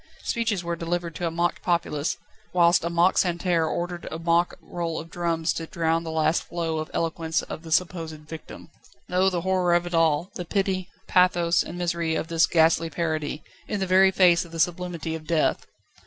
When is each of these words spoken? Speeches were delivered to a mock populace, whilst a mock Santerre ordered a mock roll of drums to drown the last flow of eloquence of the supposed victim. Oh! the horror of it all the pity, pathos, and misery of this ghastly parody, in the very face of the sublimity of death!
Speeches 0.23 0.63
were 0.63 0.75
delivered 0.75 1.13
to 1.17 1.27
a 1.27 1.29
mock 1.29 1.61
populace, 1.61 2.17
whilst 2.53 2.83
a 2.83 2.89
mock 2.89 3.19
Santerre 3.19 3.67
ordered 3.67 4.07
a 4.09 4.17
mock 4.17 4.55
roll 4.59 4.97
of 4.99 5.11
drums 5.11 5.53
to 5.53 5.67
drown 5.67 6.03
the 6.03 6.09
last 6.09 6.41
flow 6.41 6.79
of 6.79 6.89
eloquence 6.91 7.43
of 7.43 7.61
the 7.61 7.71
supposed 7.71 8.27
victim. 8.27 8.71
Oh! 9.11 9.29
the 9.29 9.41
horror 9.41 9.75
of 9.75 9.85
it 9.85 9.93
all 9.93 10.31
the 10.33 10.43
pity, 10.43 10.89
pathos, 11.05 11.61
and 11.61 11.77
misery 11.77 12.15
of 12.15 12.29
this 12.29 12.47
ghastly 12.47 12.89
parody, 12.89 13.43
in 13.67 13.79
the 13.79 13.85
very 13.85 14.09
face 14.09 14.43
of 14.43 14.51
the 14.51 14.59
sublimity 14.59 15.13
of 15.13 15.27
death! 15.27 15.67